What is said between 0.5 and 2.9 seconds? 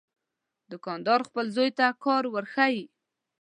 دوکاندار خپل زوی ته کار ورښيي.